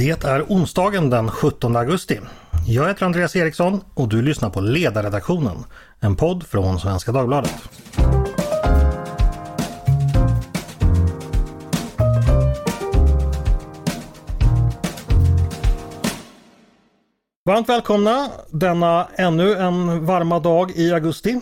[0.00, 2.20] Det är onsdagen den 17 augusti.
[2.66, 5.64] Jag heter Andreas Eriksson och du lyssnar på Ledarredaktionen,
[6.00, 7.54] en podd från Svenska Dagbladet.
[17.44, 21.40] Varmt välkomna denna ännu en varma dag i augusti.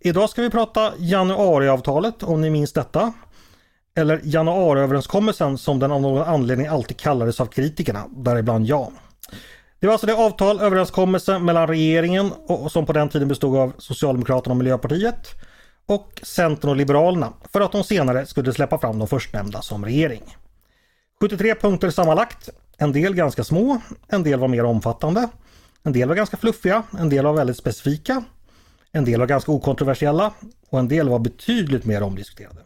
[0.00, 3.12] Idag ska vi prata januariavtalet om ni minns detta.
[3.96, 8.92] Eller januariöverenskommelsen som den av någon anledning alltid kallades av kritikerna, däribland jag.
[9.80, 13.72] Det var alltså det avtal, överenskommelse mellan regeringen och, som på den tiden bestod av
[13.78, 15.28] Socialdemokraterna och Miljöpartiet
[15.86, 20.36] och Centern och Liberalerna för att de senare skulle släppa fram de förstnämnda som regering.
[21.20, 25.28] 73 punkter sammanlagt, en del ganska små, en del var mer omfattande,
[25.82, 28.24] en del var ganska fluffiga, en del var väldigt specifika,
[28.92, 30.32] en del var ganska okontroversiella
[30.70, 32.65] och en del var betydligt mer omdiskuterade.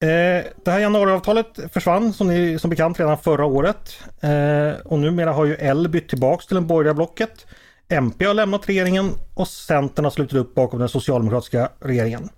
[0.00, 4.00] Eh, det här januariavtalet försvann som, ni, som bekant redan förra året.
[4.20, 7.46] Eh, och numera har ju L bytt tillbaks till den borgerliga blocket.
[7.88, 12.28] MP har lämnat regeringen och Centern har slutit upp bakom den socialdemokratiska regeringen.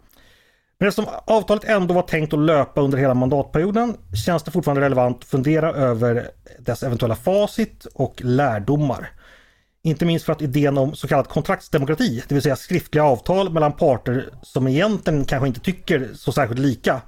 [0.79, 3.97] Men eftersom avtalet ändå var tänkt att löpa under hela mandatperioden
[4.27, 9.11] känns det fortfarande relevant att fundera över dess eventuella facit och lärdomar.
[9.83, 13.73] Inte minst för att idén om så kallad kontraktsdemokrati, det vill säga skriftliga avtal mellan
[13.73, 17.01] parter som egentligen kanske inte tycker så särskilt lika,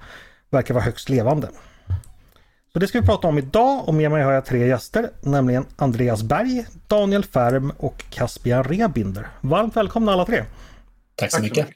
[0.52, 1.48] verkar vara högst levande.
[2.72, 5.66] Så det ska vi prata om idag och med mig har jag tre gäster, nämligen
[5.76, 9.28] Andreas Berg, Daniel Färm och Caspian Rebinder.
[9.40, 10.44] Varmt välkomna alla tre!
[11.14, 11.68] Tack så mycket!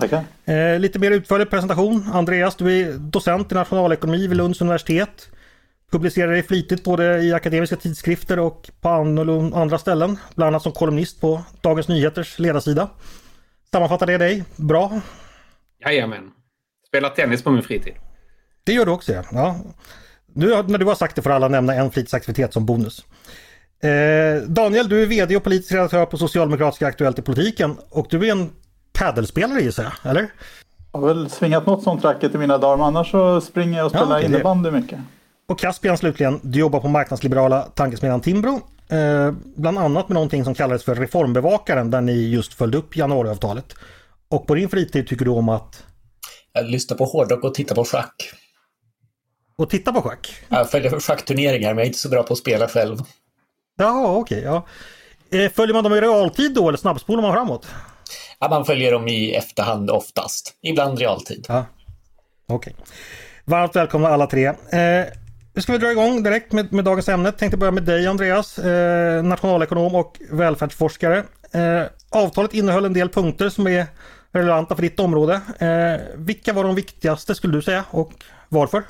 [0.00, 0.24] Tackar!
[0.44, 2.10] Eh, lite mer utförlig presentation.
[2.12, 5.28] Andreas, du är docent i nationalekonomi vid Lunds universitet.
[5.90, 8.88] Publicerar dig flitigt både i akademiska tidskrifter och på
[9.54, 10.18] andra ställen.
[10.34, 12.88] Bland annat som kolumnist på Dagens Nyheters ledarsida.
[13.72, 15.00] Sammanfattar det dig bra?
[15.84, 16.30] Jajamän!
[16.92, 17.94] Spelar tennis på min fritid.
[18.64, 19.22] Det gör du också ja.
[19.32, 19.56] ja.
[20.32, 23.04] Nu när du har sagt det får alla nämna en fritidsaktivitet som bonus.
[23.82, 28.26] Eh, Daniel, du är VD och politisk redaktör på Socialdemokratiska Aktuellt i politiken och du
[28.26, 28.50] är en
[28.92, 30.32] paddelspelare gissar jag, eller?
[30.92, 33.84] Jag har väl svingat något sånt racket i mina dagar, men annars så springer jag
[33.84, 34.28] och spelar ja, okay.
[34.28, 34.98] innebandy mycket.
[35.48, 38.60] Och Caspian slutligen, du jobbar på marknadsliberala tankesmedjan Timbro.
[38.88, 43.74] Eh, bland annat med någonting som kallades för Reformbevakaren där ni just följde upp januariavtalet.
[44.28, 45.84] Och på din fritid tycker du om att
[46.52, 48.32] jag lyssnar på hårdrock och tittar på schack.
[49.56, 50.34] Och titta på schack?
[50.48, 52.98] Jag följer schackturneringar men jag är inte så bra på att spela själv.
[53.78, 54.38] Ja, okej.
[54.38, 54.66] Okay, ja.
[55.38, 57.66] Eh, följer man dem i realtid då eller snabbspolar man framåt?
[58.38, 60.54] Ja, man följer dem i efterhand oftast.
[60.62, 61.46] Ibland realtid.
[61.48, 61.64] Ja.
[62.48, 62.72] Okej.
[62.72, 62.86] Okay.
[63.44, 64.46] Varmt välkomna alla tre.
[64.46, 65.06] Eh,
[65.54, 67.32] nu ska vi dra igång direkt med, med dagens ämne.
[67.32, 71.24] Tänkte börja med dig Andreas, eh, nationalekonom och välfärdsforskare.
[71.52, 73.86] Eh, avtalet innehöll en del punkter som är
[74.32, 75.40] relevanta för ditt område.
[75.58, 78.12] Eh, vilka var de viktigaste skulle du säga och
[78.48, 78.82] varför?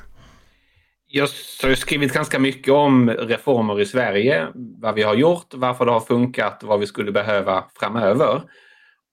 [1.07, 1.27] Jag
[1.63, 4.47] har skrivit ganska mycket om reformer i Sverige,
[4.81, 8.41] vad vi har gjort, varför det har funkat och vad vi skulle behöva framöver.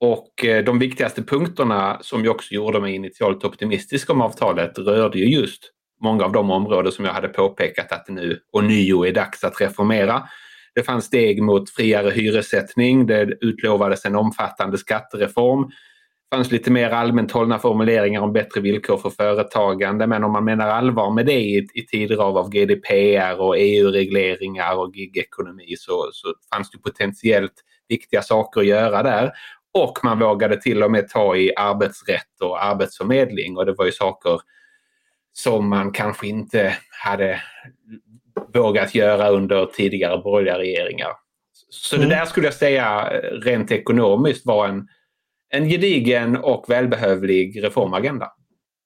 [0.01, 5.19] Och eh, de viktigaste punkterna som jag också gjorde mig initialt optimistisk om avtalet rörde
[5.19, 5.71] ju just
[6.03, 9.61] många av de områden som jag hade påpekat att det nu ånyo är dags att
[9.61, 10.23] reformera.
[10.75, 15.71] Det fanns steg mot friare hyressättning, det utlovades en omfattande skattereform,
[16.31, 20.07] fanns lite mer allmänt hållna formuleringar om bättre villkor för företagande.
[20.07, 24.77] Men om man menar allvar med det i, i tider av, av GDPR och EU-regleringar
[24.77, 27.55] och gigekonomi så, så fanns det potentiellt
[27.89, 29.33] viktiga saker att göra där.
[29.75, 33.93] Och man vågade till och med ta i arbetsrätt och arbetsförmedling och det var ju
[33.93, 34.41] saker
[35.33, 36.75] som man kanske inte
[37.05, 37.43] hade
[38.55, 41.11] vågat göra under tidigare borgerliga regeringar.
[41.71, 42.09] Så mm.
[42.09, 43.09] det där skulle jag säga
[43.45, 44.89] rent ekonomiskt var en
[45.50, 48.27] en gedigen och välbehövlig reformagenda.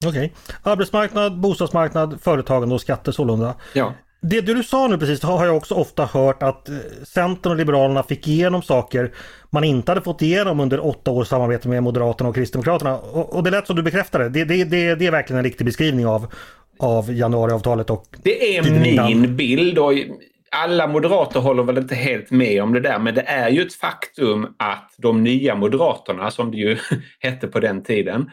[0.06, 0.10] Okej.
[0.10, 0.72] Okay.
[0.72, 3.54] Arbetsmarknad, bostadsmarknad, företagande och skatter sålunda.
[3.72, 3.94] Ja.
[4.22, 6.76] Det du sa nu precis har jag också ofta hört att eh,
[7.06, 9.12] Centern och Liberalerna fick igenom saker
[9.50, 12.98] man inte hade fått igenom under åtta års samarbete med Moderaterna och Kristdemokraterna.
[12.98, 14.28] Och, och det lät som du bekräftade.
[14.28, 16.26] Det, det, det, det är verkligen en riktig beskrivning av,
[16.78, 18.62] av januariavtalet och Det är
[19.08, 19.92] min bild och
[20.54, 23.74] alla moderater håller väl inte helt med om det där men det är ju ett
[23.74, 26.78] faktum att de nya moderaterna som det ju
[27.20, 28.30] hette på den tiden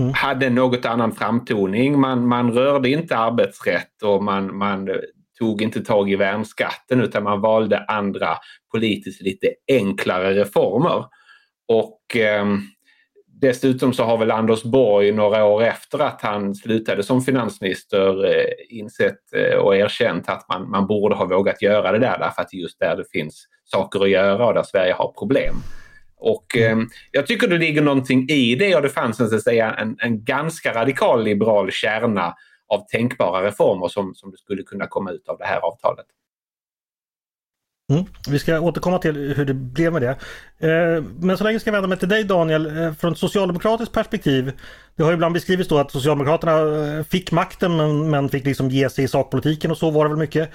[0.00, 0.12] mm.
[0.14, 2.00] hade något annan framtoning.
[2.00, 4.88] Man, man rörde inte arbetsrätt och man, man
[5.38, 8.36] tog inte tag i värnskatten utan man valde andra
[8.72, 11.04] politiskt lite enklare reformer.
[11.68, 12.46] Och eh,
[13.40, 18.78] Dessutom så har väl Anders Borg några år efter att han slutade som finansminister eh,
[18.78, 22.48] insett eh, och erkänt att man, man borde ha vågat göra det där därför att
[22.48, 25.54] det är just där det finns saker att göra och där Sverige har problem.
[26.16, 26.78] Och eh,
[27.10, 30.24] jag tycker det ligger någonting i det och det fanns så att säga en, en
[30.24, 32.34] ganska radikal liberal kärna
[32.68, 36.06] av tänkbara reformer som, som skulle kunna komma ut av det här avtalet.
[37.90, 38.04] Mm.
[38.28, 40.16] Vi ska återkomma till hur det blev med det.
[40.68, 42.78] Eh, men så länge ska jag vända mig till dig Daniel.
[42.78, 44.52] Eh, från ett socialdemokratiskt perspektiv.
[44.96, 48.90] Det har ibland beskrivits då att Socialdemokraterna eh, fick makten men, men fick liksom ge
[48.90, 50.50] sig i sakpolitiken och så var det väl mycket.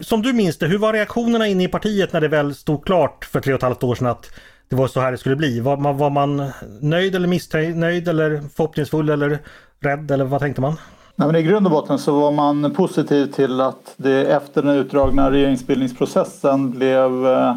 [0.00, 3.24] som du minns det, hur var reaktionerna inne i partiet när det väl stod klart
[3.24, 4.30] för tre och ett halvt år sedan att
[4.68, 5.60] det var så här det skulle bli?
[5.60, 6.50] Var man, var man
[6.80, 9.38] nöjd eller missnöjd eller förhoppningsfull eller
[9.80, 10.76] rädd eller vad tänkte man?
[11.18, 14.76] Nej, men I grund och botten så var man positiv till att det efter den
[14.76, 17.54] utdragna regeringsbildningsprocessen blev eh,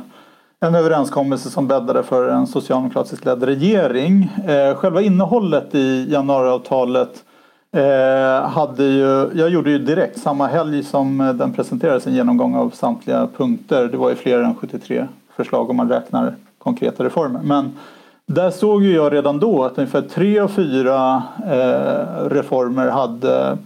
[0.59, 4.23] en överenskommelse som bäddade för en socialdemokratiskt ledd regering.
[4.47, 7.23] Eh, själva innehållet i januariavtalet
[7.71, 12.69] eh, hade ju, jag gjorde ju direkt samma helg som den presenterades en genomgång av
[12.69, 13.87] samtliga punkter.
[13.87, 17.39] Det var ju fler än 73 förslag om man räknar konkreta reformer.
[17.43, 17.71] Men
[18.33, 23.57] där såg ju jag redan då att ungefär tre av fyra eh, reformer hade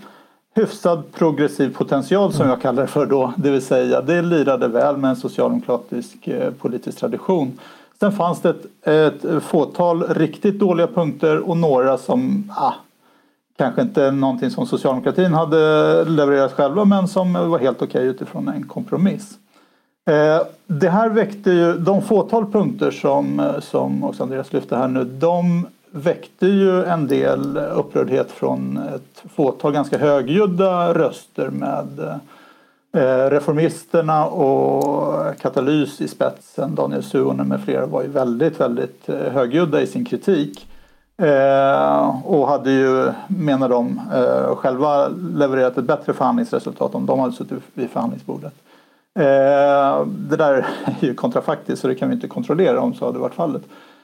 [0.56, 3.34] hyfsad progressiv potential som jag kallar det för då.
[3.38, 7.60] Det vill säga det lirade väl med en socialdemokratisk eh, politisk tradition.
[8.00, 12.74] Sen fanns det ett, ett fåtal riktigt dåliga punkter och några som ah,
[13.58, 15.58] kanske inte någonting som socialdemokratin hade
[16.06, 19.38] levererat själva men som var helt okej okay utifrån en kompromiss.
[20.06, 25.04] Eh, det här väckte ju, de fåtal punkter som, som också Andreas lyfte här nu,
[25.04, 32.00] de väckte ju en del upprördhet från ett fåtal ganska högljudda röster med
[32.94, 39.32] eh, Reformisterna och Katalys i spetsen, Daniel Suhonen med flera var ju väldigt, väldigt eh,
[39.34, 40.68] högljudda i sin kritik.
[42.24, 44.02] och hade ju, menar de,
[44.56, 48.54] själva levererat ett bättre förhandlingsresultat om de hade suttit vid förhandlingsbordet.
[49.16, 53.20] Eh, det där är ju kontrafaktiskt så det kan vi inte kontrollera om så hade
[53.20, 53.62] varit fallet.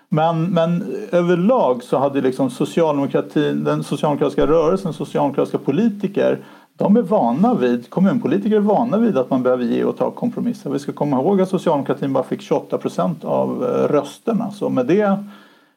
[0.10, 6.40] Men, men överlag så hade liksom socialdemokratin, den socialdemokratiska rörelsen, socialdemokratiska politiker
[6.80, 10.70] de är vana vid, kommunpolitiker är vana vid att man behöver ge och ta kompromisser.
[10.70, 14.52] Vi ska komma ihåg att socialdemokratin bara fick 28 procent av eh, rösterna.
[14.52, 15.24] Så med det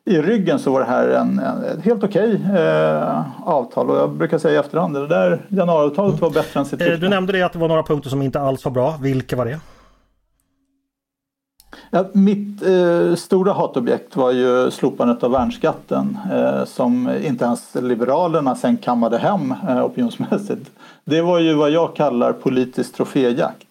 [0.05, 4.11] i ryggen så var det här en, en ett helt okej eh, avtal och jag
[4.11, 7.43] brukar säga i efterhand det där januariavtalet var bättre än sitt eh, Du nämnde det
[7.43, 8.97] att det var några punkter som inte alls var bra.
[9.01, 9.61] Vilka var det?
[11.91, 18.55] Ja, mitt eh, stora hatobjekt var ju slopandet av värnskatten eh, som inte ens Liberalerna
[18.55, 20.71] sen kammade hem eh, opinionsmässigt.
[21.05, 23.67] Det var ju vad jag kallar politisk troféjakt.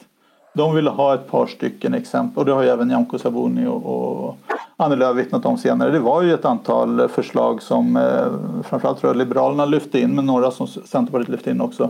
[0.53, 3.85] De ville ha ett par stycken exempel och det har ju även Nyamko Sabuni och,
[3.85, 4.37] och
[4.81, 5.91] Annie Lööf vittnat om senare.
[5.91, 10.25] Det var ju ett antal förslag som eh, framförallt tror jag Liberalerna lyfte in men
[10.25, 11.89] några som Centerpartiet lyfte in också.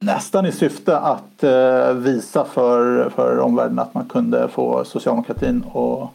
[0.00, 6.10] Nästan i syfte att eh, visa för, för omvärlden att man kunde få socialdemokratin att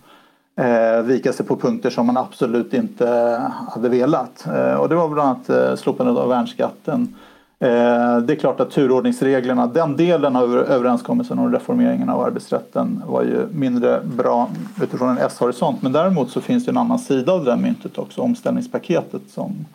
[0.65, 4.47] eh, vika sig på punkter som man absolut inte hade velat.
[4.47, 7.15] Eh, och det var bland annat eh, slopandet av värnskatten
[7.61, 13.23] Eh, det är klart att turordningsreglerna, den delen av överenskommelsen om reformeringen av arbetsrätten var
[13.23, 14.49] ju mindre bra
[14.81, 15.81] utifrån en S-horisont.
[15.81, 19.65] Men däremot så finns det en annan sida av det där myntet också, omställningspaketet som,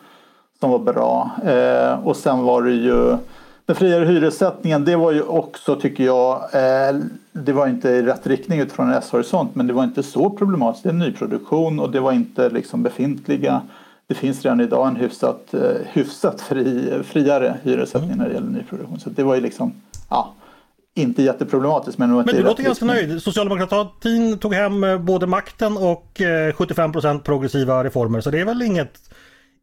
[0.59, 1.31] som var bra.
[1.45, 3.17] Eh, och sen var det ju
[3.65, 6.95] den friare hyressättningen, det var ju också tycker jag, eh,
[7.31, 10.83] det var inte i rätt riktning utifrån en S-horisont men det var inte så problematiskt.
[10.83, 13.61] Det är nyproduktion och det var inte liksom befintliga
[14.07, 18.99] det finns redan idag en hyfsat, eh, hyfsat fri, friare hyressättning när det gäller nyproduktion.
[18.99, 19.73] Så det var ju liksom,
[20.09, 20.33] ja,
[20.95, 21.97] inte jätteproblematiskt.
[21.97, 23.21] Men, men du låter ganska nöjd.
[23.21, 26.21] Socialdemokratin tog hem eh, både makten och
[26.55, 28.21] 75 eh, progressiva reformer.
[28.21, 28.99] Så det är väl inget,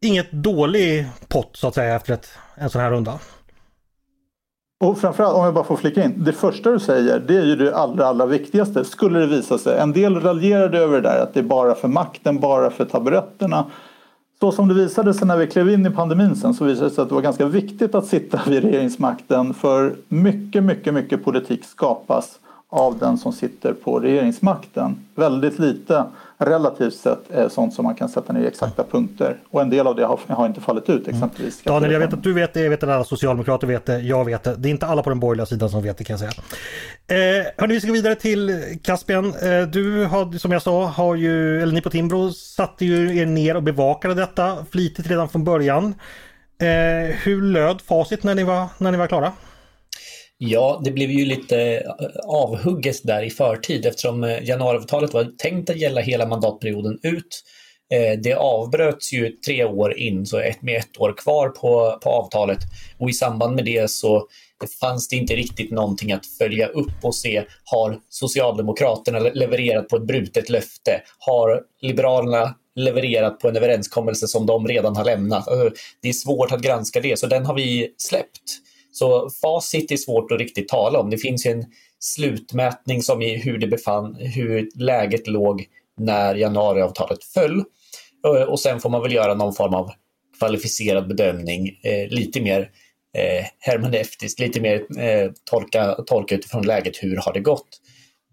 [0.01, 3.19] inget dålig pott så att säga efter ett, en sån här runda.
[4.83, 6.23] Och framförallt om jag bara får flika in.
[6.23, 8.85] Det första du säger det är ju det allra, allra viktigaste.
[8.85, 9.79] Skulle det visa sig.
[9.79, 13.65] En del raljerade över det där att det är bara för makten, bara för taburetterna.
[14.39, 16.95] Så som det visade sig när vi klev in i pandemin sen så visade det
[16.95, 21.65] sig att det var ganska viktigt att sitta vid regeringsmakten för mycket, mycket, mycket politik
[21.65, 22.39] skapas
[22.73, 25.05] av den som sitter på regeringsmakten.
[25.15, 26.05] Väldigt lite
[26.37, 29.37] relativt sett är sånt som man kan sätta ner i exakta punkter.
[29.49, 31.65] Och en del av det har, har inte fallit ut exempelvis.
[31.65, 31.73] Mm.
[31.73, 34.25] Daniel, jag vet att du vet det, jag vet att alla socialdemokrater vet det, jag
[34.25, 34.55] vet det.
[34.55, 36.31] Det är inte alla på den borgerliga sidan som vet det kan jag säga.
[37.07, 39.25] Eh, hörni, vi ska gå vidare till Caspian.
[39.25, 43.25] Eh, du har, som jag sa, har ju, eller ni på Timbro satte ju er
[43.25, 45.95] ner och bevakade detta flitigt redan från början.
[46.61, 49.31] Eh, hur löd facit när ni var, när ni var klara?
[50.37, 51.91] Ja, det blev ju lite eh,
[52.27, 57.43] avhugget där i förtid eftersom eh, januariavtalet var tänkt att gälla hela mandatperioden ut.
[57.93, 62.09] Eh, det avbröts ju tre år in, så ett, med ett år kvar på, på
[62.09, 62.59] avtalet.
[62.97, 64.27] Och i samband med det så
[64.81, 67.43] fanns det inte riktigt någonting att följa upp och se.
[67.63, 71.01] Har Socialdemokraterna levererat på ett brutet löfte?
[71.19, 75.47] Har Liberalerna levererat på en överenskommelse som de redan har lämnat.
[75.47, 75.71] Alltså,
[76.01, 78.41] det är svårt att granska det, så den har vi släppt.
[78.93, 81.09] Så facit är svårt att riktigt tala om.
[81.09, 81.65] Det finns ju en
[81.99, 85.65] slutmätning som i hur det befann, hur läget låg
[85.97, 87.63] när januariavtalet föll.
[88.25, 89.91] Eh, och sen får man väl göra någon form av
[90.39, 92.69] kvalificerad bedömning, eh, lite mer
[93.17, 97.67] eh, hermeneutiskt, lite mer eh, tolka, tolka utifrån läget, hur har det gått?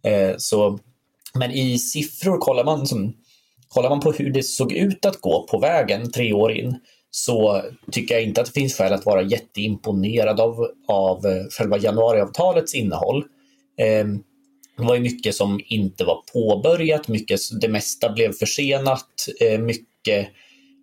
[0.06, 0.78] Eh, så,
[1.34, 3.16] men i siffror, kollar man, som,
[3.68, 6.76] kollar man på hur det såg ut att gå på vägen tre år in,
[7.10, 7.62] så
[7.92, 12.74] tycker jag inte att det finns skäl att vara jätteimponerad av, av eh, själva januariavtalets
[12.74, 13.24] innehåll.
[13.78, 14.06] Eh,
[14.76, 19.06] det var ju mycket som inte var påbörjat, mycket, det mesta blev försenat,
[19.40, 20.28] eh, mycket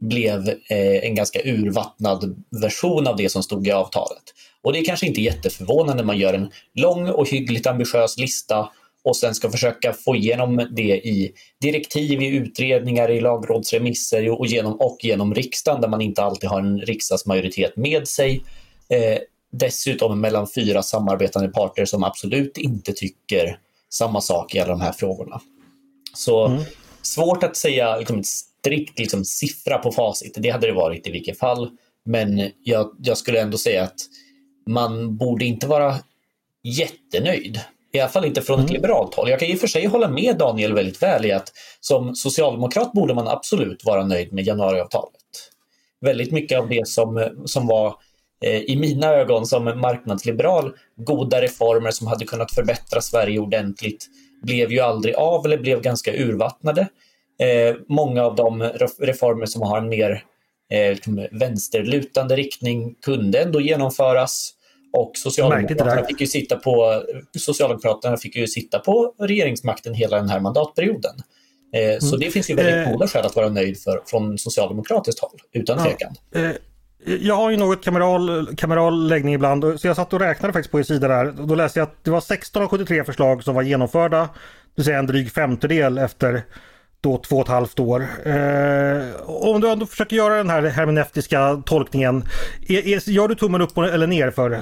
[0.02, 4.24] blev eh, en ganska urvattnad version av det som stod i avtalet.
[4.62, 8.70] Och det är kanske inte jätteförvånande när man gör en lång och hyggligt ambitiös lista
[9.08, 14.74] och sen ska försöka få igenom det i direktiv, i utredningar, i lagrådsremisser och genom,
[14.74, 18.44] och genom riksdagen där man inte alltid har en riksdagsmajoritet med sig.
[18.90, 19.18] Eh,
[19.52, 23.60] dessutom mellan fyra samarbetande parter som absolut inte tycker
[23.90, 25.42] samma sak i alla de här frågorna.
[26.14, 26.64] Så mm.
[27.02, 30.34] svårt att säga liksom, strikt liksom, siffra på facit.
[30.38, 31.72] Det hade det varit i vilket fall.
[32.06, 34.00] Men jag, jag skulle ändå säga att
[34.68, 35.96] man borde inte vara
[36.64, 37.60] jättenöjd.
[37.92, 38.74] I alla fall inte från ett mm.
[38.74, 39.30] liberalt håll.
[39.30, 42.94] Jag kan i och för sig hålla med Daniel väldigt väl i att som socialdemokrat
[42.94, 45.12] borde man absolut vara nöjd med januariavtalet.
[46.02, 47.96] Väldigt mycket av det som, som var
[48.42, 54.06] eh, i mina ögon som marknadsliberal goda reformer som hade kunnat förbättra Sverige ordentligt
[54.44, 56.88] blev ju aldrig av eller blev ganska urvattnade.
[57.40, 58.64] Eh, många av de
[59.00, 60.24] reformer som har en mer
[60.72, 64.54] eh, liksom vänsterlutande riktning kunde ändå genomföras.
[64.94, 67.04] Och Socialdemokraterna fick, ju sitta på,
[67.38, 71.16] Socialdemokraterna fick ju sitta på regeringsmakten hela den här mandatperioden.
[71.76, 72.02] Eh, mm.
[72.02, 72.92] Så det finns ju väldigt eh.
[72.92, 76.16] goda skäl att vara nöjd för, från socialdemokratiskt håll, utan tvekan.
[76.32, 76.40] Ja.
[76.40, 76.52] Eh,
[77.22, 80.80] jag har ju något kameral, kameral läggning ibland, så jag satt och räknade faktiskt på
[80.80, 81.34] er sida där.
[81.48, 84.30] Då läste jag att det var 16 av 73 förslag som var genomförda, det
[84.76, 86.44] vill säga en dryg femtedel efter
[87.02, 88.08] då två och ett halvt år.
[88.26, 92.24] Eh, om du ändå försöker göra den här hermeneutiska tolkningen,
[92.68, 94.62] är, är, gör du tummen upp eller ner för,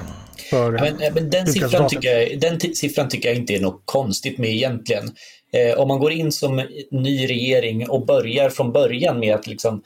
[0.50, 4.38] för men, men den, siffran tycker jag, den siffran tycker jag inte är något konstigt
[4.38, 5.12] med egentligen.
[5.54, 9.82] Eh, om man går in som ny regering och börjar från början med att liksom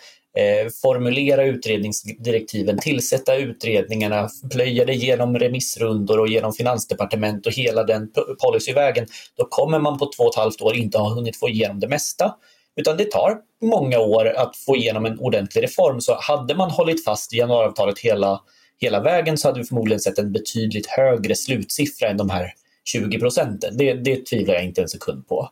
[0.81, 8.09] formulera utredningsdirektiven, tillsätta utredningarna, plöja det genom remissrundor och genom finansdepartement och hela den
[8.43, 9.07] policyvägen,
[9.37, 11.87] då kommer man på två och ett halvt år inte ha hunnit få igenom det
[11.87, 12.35] mesta.
[12.75, 16.01] Utan det tar många år att få igenom en ordentlig reform.
[16.01, 18.41] Så hade man hållit fast i januariavtalet hela,
[18.81, 22.53] hela vägen så hade vi förmodligen sett en betydligt högre slutsiffra än de här
[22.85, 23.77] 20 procenten.
[23.77, 25.49] Det, det tvivlar jag inte en sekund på.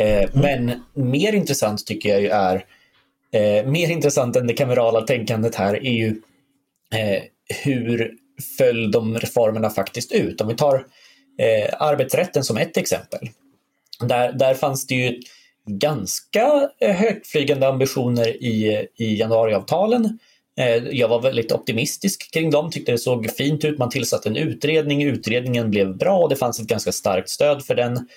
[0.00, 0.30] Eh, mm.
[0.34, 2.64] Men mer intressant tycker jag är
[3.32, 6.08] Eh, mer intressant än det kamerala tänkandet här är ju
[6.94, 7.22] eh,
[7.64, 8.14] hur
[8.58, 10.40] föll de reformerna faktiskt ut?
[10.40, 10.74] Om vi tar
[11.38, 13.28] eh, arbetsrätten som ett exempel.
[14.00, 15.20] Där, där fanns det ju
[15.66, 20.18] ganska eh, högtflygande ambitioner i, i januariavtalen.
[20.58, 23.78] Eh, jag var väldigt optimistisk kring dem, tyckte det såg fint ut.
[23.78, 27.74] Man tillsatte en utredning, utredningen blev bra och det fanns ett ganska starkt stöd för
[27.74, 28.08] den.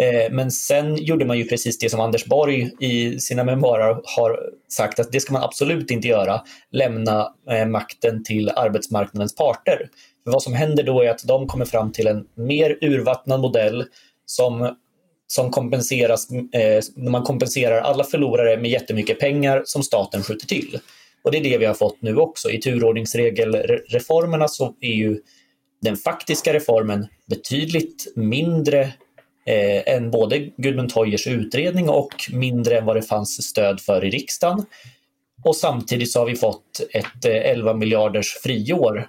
[0.00, 4.40] Eh, men sen gjorde man ju precis det som Anders Borg i sina memoarer har
[4.68, 6.42] sagt att det ska man absolut inte göra,
[6.72, 9.88] lämna eh, makten till arbetsmarknadens parter.
[10.24, 13.84] För vad som händer då är att de kommer fram till en mer urvattnad modell
[14.26, 14.76] som,
[15.26, 20.78] som kompenseras, eh, man kompenserar alla förlorare med jättemycket pengar som staten skjuter till.
[21.22, 22.50] Och det är det vi har fått nu också.
[22.50, 25.20] I turordningsregelreformerna så är ju
[25.82, 28.92] den faktiska reformen betydligt mindre
[29.50, 34.10] eh, än både Gudmund Toijers utredning och mindre än vad det fanns stöd för i
[34.10, 34.66] riksdagen.
[35.44, 39.08] Och samtidigt så har vi fått ett eh, 11 miljarders friår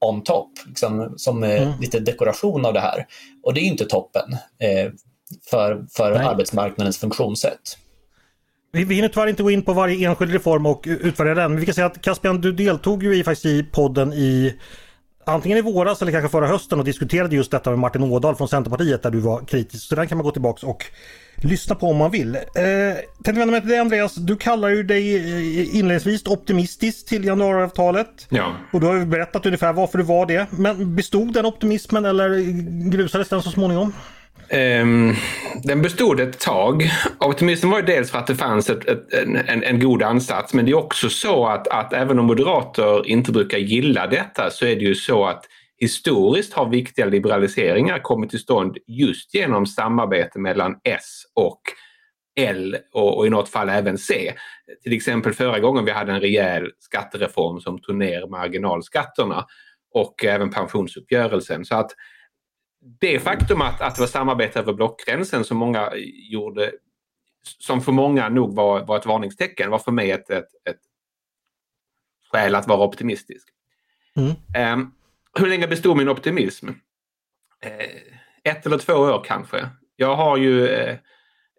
[0.00, 1.80] on top, liksom, som eh, mm.
[1.80, 3.06] lite dekoration av det här.
[3.42, 4.92] Och det är inte toppen eh,
[5.50, 7.76] för, för arbetsmarknadens funktionssätt.
[8.72, 11.50] Vi, vi hinner tyvärr inte gå in på varje enskild reform och utvärdera den.
[11.50, 14.54] Men vi kan säga att Caspian, du deltog ju i, faktiskt i podden i
[15.30, 18.48] antingen i våras eller kanske förra hösten och diskuterade just detta med Martin Ådahl från
[18.48, 19.88] Centerpartiet där du var kritisk.
[19.88, 20.84] Så den kan man gå tillbaks och
[21.36, 22.34] lyssna på om man vill.
[22.34, 22.42] Eh,
[23.24, 24.14] tänkte vända mig till dig Andreas.
[24.14, 28.26] Du kallar ju dig eh, inledningsvis optimistisk till januariavtalet.
[28.28, 28.56] Ja.
[28.72, 30.46] Och du har ju berättat ungefär varför du var det.
[30.50, 32.28] Men bestod den optimismen eller
[32.90, 33.92] grusades den så småningom?
[34.52, 35.14] Um,
[35.62, 36.90] den bestod ett tag.
[37.18, 40.64] Optimismen var ju dels för att det fanns ett, ett, en, en, god ansats men
[40.64, 44.76] det är också så att, att även om moderater inte brukar gilla detta så är
[44.76, 45.44] det ju så att
[45.78, 51.60] historiskt har viktiga liberaliseringar kommit till stånd just genom samarbete mellan S och
[52.40, 54.32] L och, och, i något fall även C.
[54.82, 59.46] Till exempel förra gången vi hade en rejäl skattereform som tog ner marginalskatterna
[59.94, 61.64] och även pensionsuppgörelsen.
[61.64, 61.90] Så att
[62.80, 65.92] det faktum att, att det var samarbete över blockgränsen som många
[66.30, 66.72] gjorde
[67.42, 70.80] som för många nog var, var ett varningstecken var för mig ett, ett, ett
[72.32, 73.48] skäl att vara optimistisk.
[74.16, 74.78] Mm.
[74.80, 74.94] Um,
[75.38, 76.68] hur länge bestod min optimism?
[76.68, 76.74] Uh,
[78.44, 79.68] ett eller två år kanske.
[79.96, 80.96] Jag har ju uh,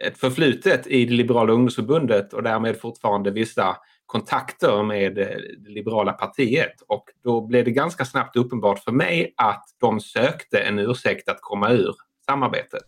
[0.04, 3.78] ett förflutet i det liberala ungdomsförbundet och därmed fortfarande vissa
[4.12, 5.25] kontakter med eh,
[5.58, 10.60] det liberala partiet och då blev det ganska snabbt uppenbart för mig att de sökte
[10.60, 12.84] en ursäkt att komma ur samarbetet.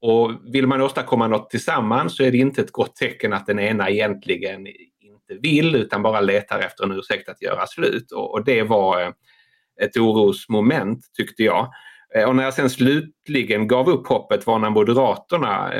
[0.00, 3.58] Och vill man åstadkomma något tillsammans så är det inte ett gott tecken att den
[3.58, 4.66] ena egentligen
[5.00, 8.12] inte vill utan bara letar efter en ursäkt att göra slut.
[8.12, 9.10] Och, det var eh,
[9.82, 11.72] ett orosmoment tyckte jag.
[12.14, 15.72] Eh, och när jag sen slutligen gav upp hoppet var när Moderaterna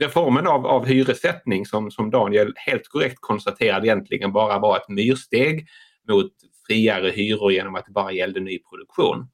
[0.00, 5.66] reformen av, av hyressättning som, som Daniel helt korrekt konstaterade egentligen bara var ett myrsteg
[6.08, 6.32] mot
[6.66, 9.28] friare hyror genom att det bara gällde nyproduktion.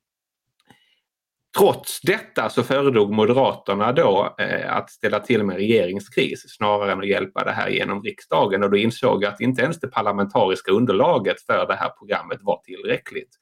[1.58, 7.08] Trots detta så föredrog Moderaterna då eh, att ställa till med regeringskris snarare än att
[7.08, 11.42] hjälpa det här genom riksdagen och då insåg jag att inte ens det parlamentariska underlaget
[11.42, 13.36] för det här programmet var tillräckligt.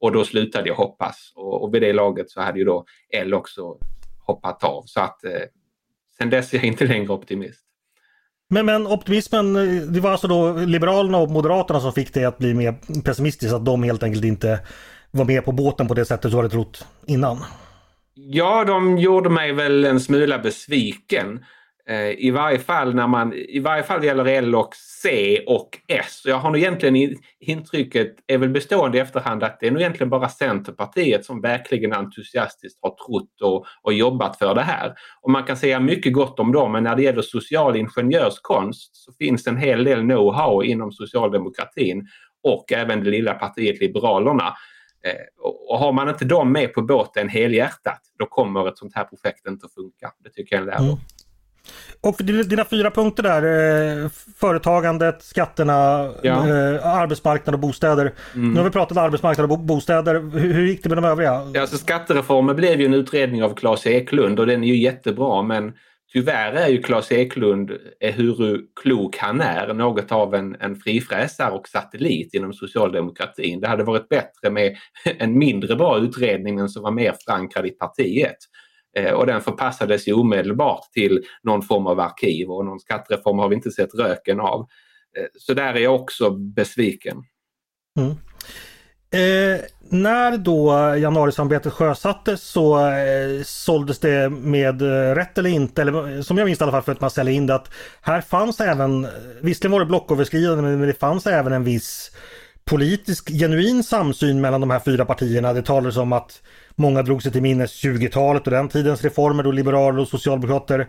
[0.00, 3.34] Och då slutade jag hoppas och, och vid det laget så hade ju då L
[3.34, 3.78] också
[4.26, 5.42] hoppat av så att eh,
[6.20, 7.60] sen dess är jag inte längre optimist.
[8.50, 9.52] Men, men optimismen,
[9.92, 12.74] det var alltså då Liberalerna och Moderaterna som fick det att bli mer
[13.04, 14.60] pessimistiskt, att de helt enkelt inte
[15.10, 17.44] var med på båten på det sättet du hade trott innan?
[18.14, 21.44] Ja, de gjorde mig väl en smula besviken.
[21.90, 26.22] Eh, I varje fall när man, i varje fall gäller L och C och S.
[26.24, 30.10] Jag har nog egentligen intrycket, är väl bestående i efterhand, att det är nog egentligen
[30.10, 34.94] bara Centerpartiet som verkligen entusiastiskt har trott och, och jobbat för det här.
[35.20, 39.12] Och man kan säga mycket gott om dem, men när det gäller social ingenjörskonst så
[39.12, 42.06] finns en hel del know-how inom socialdemokratin
[42.42, 44.54] och även det lilla partiet Liberalerna
[45.04, 49.04] eh, och har man inte dem med på båten helhjärtat, då kommer ett sånt här
[49.04, 50.12] projekt inte att funka.
[50.24, 50.86] Det tycker jag är en lärdom.
[50.86, 51.00] Mm.
[52.00, 53.42] Och dina fyra punkter där,
[54.02, 56.48] eh, företagandet, skatterna, ja.
[56.48, 58.12] eh, arbetsmarknad och bostäder.
[58.34, 58.52] Mm.
[58.52, 60.14] Nu har vi pratat arbetsmarknad och bostäder.
[60.14, 61.50] Hur, hur, gick det med de övriga?
[61.54, 65.42] Ja, alltså skattereformen blev ju en utredning av Claes Eklund och den är ju jättebra
[65.42, 65.72] men
[66.12, 71.68] Tyvärr är ju Claes Eklund, ehuru klok han är, något av en, en frifräsare och
[71.68, 73.60] satellit inom socialdemokratin.
[73.60, 74.76] Det hade varit bättre med
[75.18, 78.36] en mindre bra utredning men som var mer förankrad i partiet.
[78.96, 83.48] Eh, och den förpassades ju omedelbart till någon form av arkiv och någon skattereform har
[83.48, 84.60] vi inte sett röken av.
[85.18, 87.16] Eh, så där är jag också besviken.
[87.98, 88.16] Mm.
[89.12, 89.60] Eh,
[89.92, 96.22] när då januarisamarbetet sjösattes så eh, såldes det med eh, rätt eller inte, eller eh,
[96.22, 98.60] som jag minns i alla fall för att man säljer in det, att här fanns
[98.60, 99.06] även,
[99.40, 102.10] visserligen var det blocköverskridande, men det fanns även en viss
[102.64, 105.52] politisk genuin samsyn mellan de här fyra partierna.
[105.52, 106.42] Det talades om att
[106.74, 110.88] många drog sig till minnes 20-talet och den tidens reformer då liberaler och socialdemokrater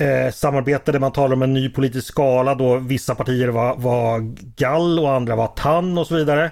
[0.00, 0.98] eh, samarbetade.
[0.98, 4.20] Man talade om en ny politisk skala då vissa partier var, var
[4.56, 6.50] gall och andra var tann och så vidare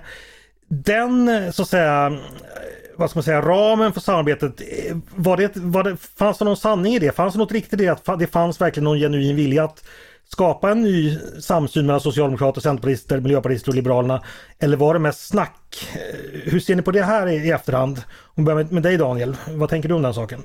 [0.69, 2.19] den eh, så att säga eh,
[2.97, 6.57] vad ska man säga, ramen för samarbetet, eh, var det, var det, fanns det någon
[6.57, 7.13] sanning i det?
[7.17, 8.09] Fanns det något riktigt i det?
[8.09, 9.85] Att det fanns verkligen någon genuin vilja att
[10.35, 14.21] skapa en ny samsyn mellan socialdemokrater, centerpartister, miljöpartister och liberalerna?
[14.59, 15.89] Eller var det mest snack?
[15.95, 17.99] Eh, hur ser ni på det här i, i efterhand?
[18.23, 20.43] Om vi börjar med, med dig Daniel, vad tänker du om den saken?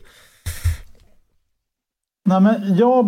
[2.26, 3.06] Nej, men jag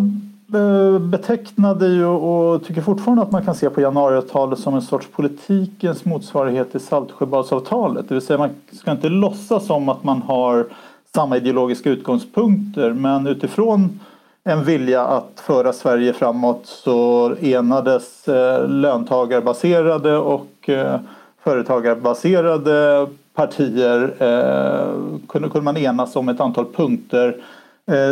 [0.54, 5.06] eh, betecknade ju och tycker fortfarande att man kan se på januariavtalet som en sorts
[5.12, 8.08] politikens motsvarighet till Saltsjöbadsavtalet.
[8.08, 10.66] Det vill säga man ska inte låtsas som att man har
[11.14, 14.00] samma ideologiska utgångspunkter men utifrån
[14.44, 21.00] en vilja att föra Sverige framåt så enades eh, löntagarbaserade och eh,
[21.44, 27.36] företagarbaserade partier eh, kunde man enas om ett antal punkter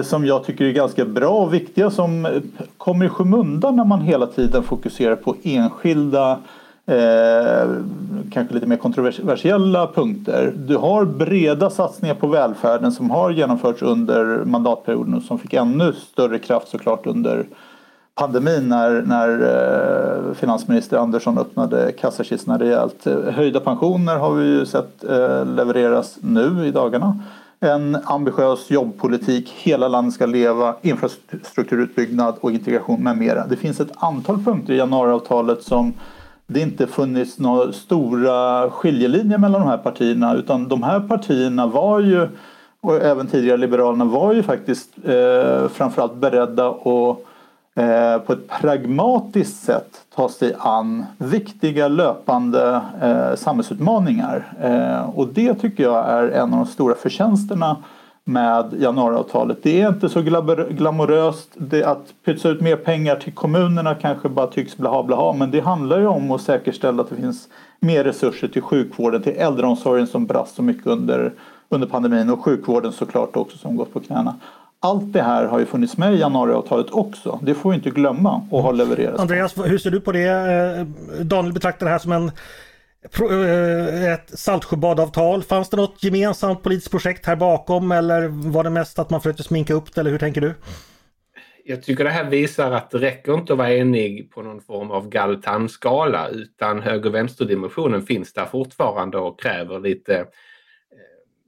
[0.04, 2.40] som jag tycker är ganska bra och viktiga som
[2.76, 6.38] kommer i skymundan när man hela tiden fokuserar på enskilda
[6.86, 7.68] eh,
[8.32, 10.52] kanske lite mer kontroversiella punkter.
[10.56, 15.92] Du har breda satsningar på välfärden som har genomförts under mandatperioden och som fick ännu
[15.92, 17.46] större kraft såklart under
[18.14, 23.06] pandemin när, när eh, finansminister Andersson öppnade kassakistorna rejält.
[23.32, 27.18] Höjda pensioner har vi ju sett eh, levereras nu i dagarna
[27.60, 33.46] en ambitiös jobbpolitik, hela landet ska leva, infrastrukturutbyggnad och integration med mera.
[33.46, 35.92] Det finns ett antal punkter i januariavtalet som
[36.52, 42.00] det inte funnits några stora skiljelinjer mellan de här partierna utan de här partierna var
[42.00, 42.28] ju
[42.80, 47.18] och även tidigare Liberalerna var ju faktiskt eh, framförallt beredda att
[47.74, 54.52] eh, på ett pragmatiskt sätt ta sig an viktiga löpande eh, samhällsutmaningar.
[54.60, 57.76] Eh, och det tycker jag är en av de stora förtjänsterna
[58.24, 59.58] med januariavtalet.
[59.62, 60.22] Det är inte så
[60.70, 61.48] glamoröst.
[61.54, 65.60] Det, att pytsa ut mer pengar till kommunerna kanske bara tycks blaha blaha men det
[65.60, 67.48] handlar ju om att säkerställa att det finns
[67.80, 71.32] mer resurser till sjukvården, till äldreomsorgen som brast så mycket under,
[71.68, 74.34] under pandemin och sjukvården såklart också som gått på knäna.
[74.82, 77.38] Allt det här har ju funnits med i januariavtalet också.
[77.42, 79.20] Det får vi inte glömma och har levererats.
[79.20, 80.28] Andreas, hur ser du på det?
[80.28, 80.86] Eh,
[81.24, 82.30] Daniel betraktar det här som en
[83.02, 85.42] Eh, ett Saltsjöbadavtal.
[85.42, 89.42] Fanns det något gemensamt politiskt projekt här bakom eller var det mest att man försökte
[89.42, 90.54] sminka upp det eller hur tänker du?
[91.64, 94.90] Jag tycker det här visar att det räcker inte att vara enig på någon form
[94.90, 100.26] av galtanskala utan höger-vänster-dimensionen finns där fortfarande och kräver lite eh,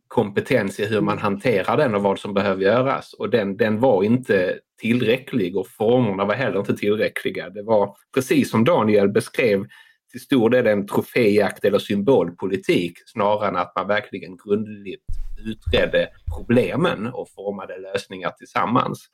[0.09, 3.13] kompetens i hur man hanterar den och vad som behöver göras.
[3.13, 7.51] Och den, den var inte tillräcklig och formerna var heller inte tillräckliga.
[7.51, 9.67] Det var precis som Daniel beskrev
[10.13, 15.07] till stor del en troféjakt eller symbolpolitik snarare än att man verkligen grundligt
[15.39, 19.09] utredde problemen och formade lösningar tillsammans.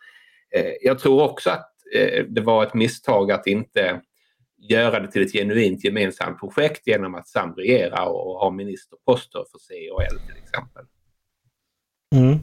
[0.56, 4.00] Eh, jag tror också att eh, det var ett misstag att inte
[4.58, 9.90] göra det till ett genuint gemensamt projekt genom att samregera och ha ministerposter för C
[9.90, 10.84] och L till exempel.
[12.14, 12.38] Mm.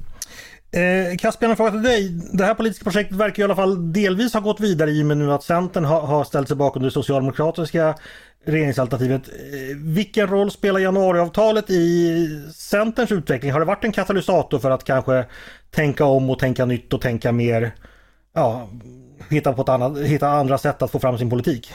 [0.75, 2.09] Eh, Caspian, en fråga till dig.
[2.33, 5.17] Det här politiska projektet verkar i alla fall delvis ha gått vidare i och med
[5.17, 7.95] nu att Centern har, har ställt sig bakom det socialdemokratiska
[8.45, 9.27] regeringsalternativet.
[9.27, 13.51] Eh, vilken roll spelar januariavtalet i Centerns utveckling?
[13.51, 15.25] Har det varit en katalysator för att kanske
[15.71, 17.75] tänka om och tänka nytt och tänka mer,
[18.33, 18.69] ja,
[19.29, 21.71] hitta, på ett annat, hitta andra sätt att få fram sin politik?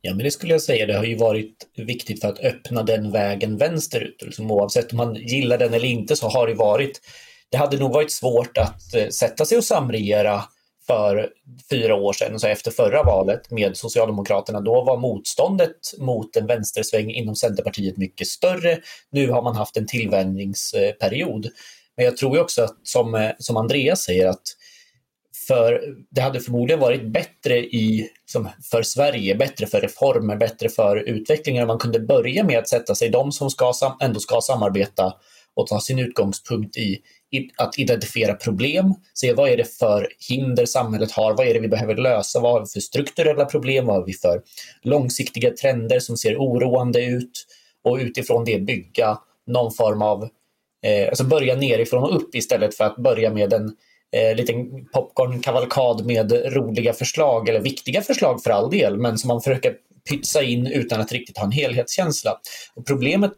[0.00, 0.86] Ja, men det skulle jag säga.
[0.86, 4.22] Det har ju varit viktigt för att öppna den vägen vänsterut.
[4.22, 7.00] Liksom oavsett om man gillar den eller inte så har det varit.
[7.52, 10.42] Det hade nog varit svårt att eh, sätta sig och samregera
[10.86, 11.28] för
[11.70, 14.60] fyra år sedan, så efter förra valet med Socialdemokraterna.
[14.60, 18.78] Då var motståndet mot en vänstersväng inom Centerpartiet mycket större.
[19.10, 21.48] Nu har man haft en tillvänjningsperiod.
[21.96, 24.42] Men jag tror också att, som, eh, som Andreas säger, att
[25.48, 30.96] för det hade förmodligen varit bättre i, som för Sverige, bättre för reformer, bättre för
[30.96, 35.14] utvecklingen om man kunde börja med att sätta sig, de som ska, ändå ska samarbeta
[35.54, 36.98] och ta sin utgångspunkt i
[37.56, 41.68] att identifiera problem, se vad är det för hinder samhället har, vad är det vi
[41.68, 44.42] behöver lösa, vad har vi för strukturella problem, vad har vi för
[44.82, 47.46] långsiktiga trender som ser oroande ut?
[47.84, 50.22] Och utifrån det bygga någon form av,
[50.86, 53.76] eh, alltså börja nerifrån och upp istället för att börja med en
[54.16, 59.40] eh, liten popcornkavalkad med roliga förslag, eller viktiga förslag för all del, men som man
[59.40, 59.76] försöker
[60.10, 62.40] pytsa in utan att riktigt ha en helhetskänsla.
[62.74, 63.36] Och problemet,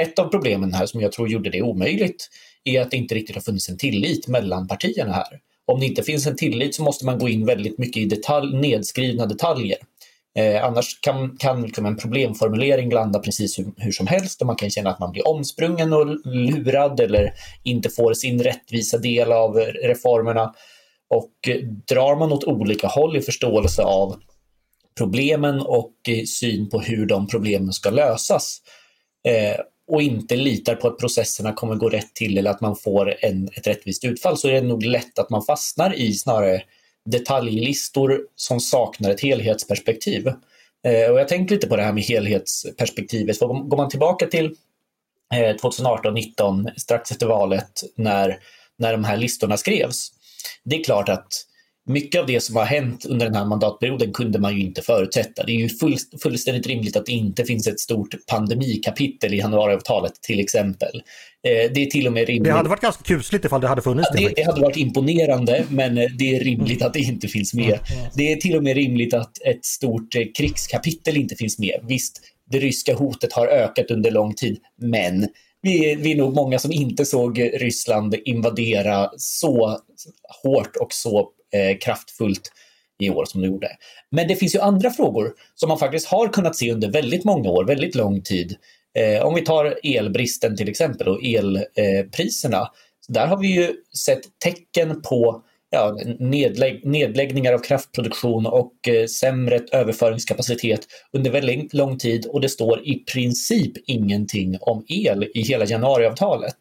[0.00, 2.28] ett av problemen här som jag tror gjorde det omöjligt
[2.64, 5.40] är att det inte riktigt har funnits en tillit mellan partierna här.
[5.64, 8.56] Om det inte finns en tillit så måste man gå in väldigt mycket i detalj,
[8.56, 9.78] nedskrivna detaljer.
[10.38, 14.56] Eh, annars kan, kan liksom en problemformulering landa precis hur, hur, som helst och man
[14.56, 19.56] kan känna att man blir omsprungen och lurad eller inte får sin rättvisa del av
[19.56, 20.54] reformerna.
[21.10, 21.56] Och eh,
[21.88, 24.16] drar man åt olika håll i förståelse av
[24.98, 28.58] problemen och eh, syn på hur de problemen ska lösas
[29.28, 33.14] eh, och inte litar på att processerna kommer gå rätt till eller att man får
[33.24, 36.62] en, ett rättvist utfall så är det nog lätt att man fastnar i snarare
[37.04, 40.26] detaljlistor som saknar ett helhetsperspektiv.
[40.84, 43.38] Eh, och jag tänker lite på det här med helhetsperspektivet.
[43.38, 44.56] För går man tillbaka till
[45.34, 48.38] eh, 2018-19, strax efter valet, när,
[48.78, 50.12] när de här listorna skrevs.
[50.64, 51.46] Det är klart att
[51.86, 55.44] mycket av det som har hänt under den här mandatperioden kunde man ju inte förutsätta.
[55.44, 60.12] Det är ju full, fullständigt rimligt att det inte finns ett stort pandemikapitel i januariavtalet
[60.22, 61.02] till exempel.
[61.48, 62.44] Eh, det är till och med rimligt.
[62.44, 64.08] Det hade varit ganska kusligt ifall det hade funnits.
[64.14, 67.54] Ja, det, det, hade varit imponerande, men eh, det är rimligt att det inte finns
[67.54, 67.78] med.
[68.14, 71.80] Det är till och med rimligt att ett stort eh, krigskapitel inte finns med.
[71.88, 75.28] Visst, det ryska hotet har ökat under lång tid, men
[75.62, 79.78] vi, vi är nog många som inte såg Ryssland invadera så
[80.42, 82.52] hårt och så eh, kraftfullt
[82.98, 83.68] i år som det gjorde.
[84.10, 87.50] Men det finns ju andra frågor som man faktiskt har kunnat se under väldigt många
[87.50, 88.56] år, väldigt lång tid.
[88.98, 92.60] Eh, om vi tar elbristen till exempel och elpriserna.
[92.60, 92.68] Eh,
[93.08, 93.72] där har vi ju
[94.06, 101.98] sett tecken på ja, nedlägg nedläggningar av kraftproduktion och eh, sämre överföringskapacitet under väldigt lång
[101.98, 106.56] tid och det står i princip ingenting om el i hela januariavtalet.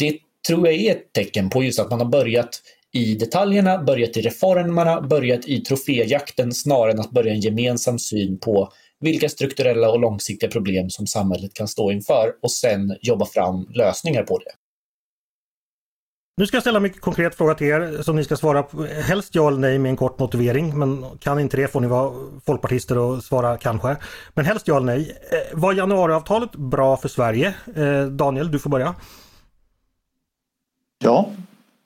[0.00, 2.60] Det tror jag är ett tecken på just att man har börjat
[2.94, 8.38] i detaljerna, börjat i reformerna, börjat i troféjakten snarare än att börja en gemensam syn
[8.38, 13.66] på vilka strukturella och långsiktiga problem som samhället kan stå inför och sen jobba fram
[13.74, 14.50] lösningar på det.
[16.36, 18.84] Nu ska jag ställa en mycket konkret fråga till er som ni ska svara på.
[18.84, 20.78] Helst ja eller nej med en kort motivering.
[20.78, 22.12] Men kan inte det får ni vara
[22.46, 23.96] folkpartister och svara kanske.
[24.34, 25.16] Men helst ja eller nej.
[25.30, 27.54] Eh, var januariavtalet bra för Sverige?
[27.76, 28.94] Eh, Daniel, du får börja.
[31.04, 31.30] Ja.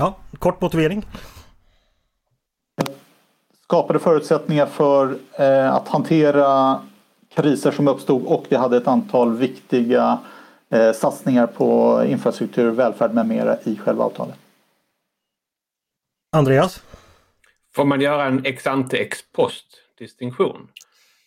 [0.00, 1.06] Ja, kort motivering.
[3.62, 6.80] Skapade förutsättningar för eh, att hantera
[7.34, 10.18] kriser som uppstod och vi hade ett antal viktiga
[10.68, 14.36] eh, satsningar på infrastruktur, välfärd med mera i själva avtalet.
[16.32, 16.82] Andreas?
[17.74, 19.66] Får man göra en ex ante ex post
[19.98, 20.68] distinktion?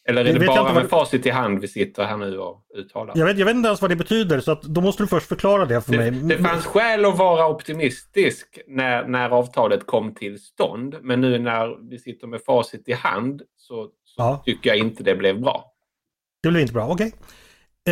[0.09, 3.17] Eller är det, det bara med facit i hand vi sitter här nu och uttalar?
[3.17, 5.27] Jag vet, jag vet inte ens vad det betyder så att då måste du först
[5.27, 6.11] förklara det för det, mig.
[6.11, 10.95] Det fanns skäl att vara optimistisk när, när avtalet kom till stånd.
[11.01, 14.41] Men nu när vi sitter med facit i hand så, så ja.
[14.45, 15.65] tycker jag inte det blev bra.
[16.43, 17.07] Det blev inte bra, okej.
[17.07, 17.19] Okay.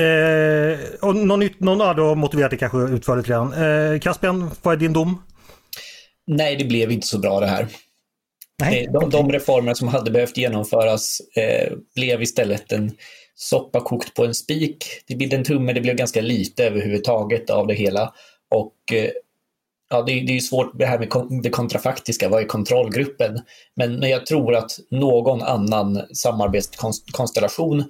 [0.04, 3.54] Eh, och någon, någon ja, då motiverat det kanske utförligt redan.
[3.54, 5.24] Eh, Caspian, vad är din dom?
[6.28, 7.68] Nej, det blev inte så bra det här.
[8.60, 9.10] Nej, eh, de, okay.
[9.10, 12.92] de reformer som hade behövt genomföras eh, blev istället en
[13.36, 14.86] soppa kokt på en spik.
[15.08, 18.14] Det blev en tumme, det blev ganska lite överhuvudtaget av det hela.
[18.50, 19.10] Och eh,
[19.90, 23.42] ja, det, det är svårt det här med det kontrafaktiska, vad är kontrollgruppen?
[23.76, 27.84] Men jag tror att någon annan samarbetskonstellation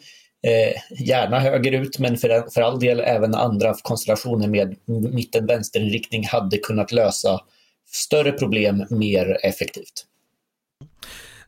[0.48, 4.76] Eh, gärna högerut, men för, för all del även andra konstellationer med
[5.14, 7.40] mitten-vänsterinriktning hade kunnat lösa
[7.92, 10.06] större problem mer effektivt.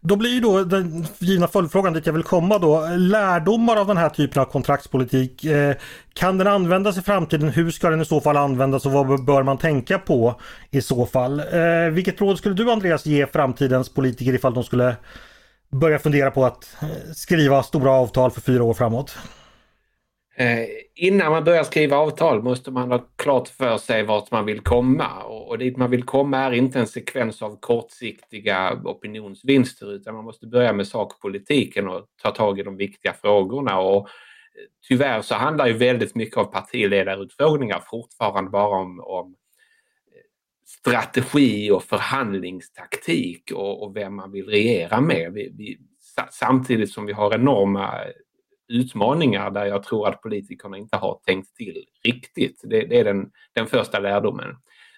[0.03, 2.87] Då blir ju då den givna följdfrågan dit jag vill komma då.
[2.97, 5.45] Lärdomar av den här typen av kontraktspolitik.
[5.45, 5.75] Eh,
[6.13, 7.49] kan den användas i framtiden?
[7.49, 10.39] Hur ska den i så fall användas och vad bör man tänka på
[10.71, 11.39] i så fall?
[11.39, 14.95] Eh, vilket råd skulle du Andreas ge framtidens politiker ifall de skulle
[15.71, 19.17] börja fundera på att eh, skriva stora avtal för fyra år framåt?
[20.35, 24.59] Eh, innan man börjar skriva avtal måste man ha klart för sig vart man vill
[24.59, 25.23] komma.
[25.23, 30.23] Och, och dit man vill komma är inte en sekvens av kortsiktiga opinionsvinster utan man
[30.23, 33.79] måste börja med sakpolitiken och ta tag i de viktiga frågorna.
[33.79, 34.05] Och eh,
[34.87, 40.21] tyvärr så handlar ju väldigt mycket av partiledarutfrågningar fortfarande bara om, om eh,
[40.65, 45.33] strategi och förhandlingstaktik och, och vem man vill regera med.
[45.33, 45.77] Vi, vi,
[46.31, 47.89] samtidigt som vi har enorma
[48.71, 52.61] utmaningar där jag tror att politikerna inte har tänkt till riktigt.
[52.63, 54.55] Det, det är den, den första lärdomen.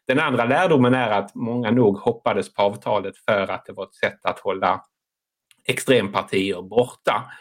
[0.07, 3.95] Den andra lärdomen är att många nog hoppades på avtalet för att det var ett
[3.95, 4.81] sätt att hålla
[5.65, 7.31] extrempartier borta.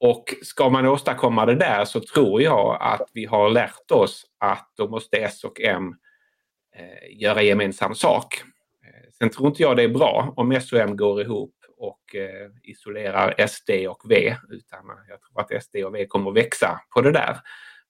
[0.00, 4.72] Och ska man åstadkomma det där så tror jag att vi har lärt oss att
[4.76, 5.94] då måste S och M
[6.76, 8.42] eh, göra gemensam sak.
[8.84, 12.14] Eh, sen tror inte jag det är bra om S och M går ihop och
[12.14, 16.80] eh, isolerar SD och V utan jag tror att SD och V kommer att växa
[16.94, 17.36] på det där.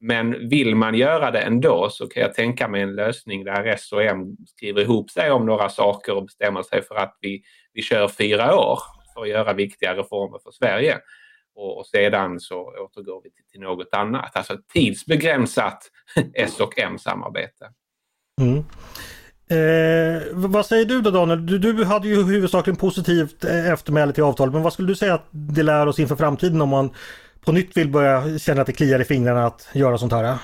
[0.00, 3.92] Men vill man göra det ändå så kan jag tänka mig en lösning där S
[3.92, 7.82] och M skriver ihop sig om några saker och bestämmer sig för att vi, vi
[7.82, 8.78] kör fyra år
[9.14, 10.98] för att göra viktiga reformer för Sverige.
[11.54, 14.36] Och, och sedan så återgår vi till, till något annat.
[14.36, 15.90] Alltså tidsbegränsat
[16.34, 17.72] S och M-samarbete.
[18.40, 18.64] Mm.
[19.52, 21.46] Eh, vad säger du då Daniel?
[21.46, 25.14] Du, du hade ju huvudsakligen positivt eh, eftermäle till avtalet men vad skulle du säga
[25.14, 26.90] att det lär oss inför framtiden om man
[27.44, 30.38] på nytt vill börja känna att det kliar i fingrarna att göra sånt här?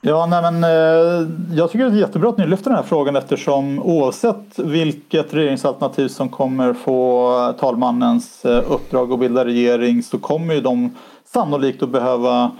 [0.00, 3.16] Ja, nej men eh, jag tycker det är jättebra att ni lyfter den här frågan
[3.16, 10.54] eftersom oavsett vilket regeringsalternativ som kommer få talmannens eh, uppdrag att bilda regering så kommer
[10.54, 10.96] ju de
[11.32, 12.50] sannolikt att behöva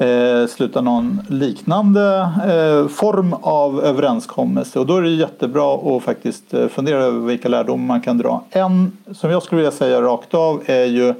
[0.00, 4.78] eh, sluta någon liknande eh, form av överenskommelse.
[4.78, 8.44] Och då är det jättebra att faktiskt eh, fundera över vilka lärdomar man kan dra.
[8.50, 11.14] En som jag skulle vilja säga rakt av är ju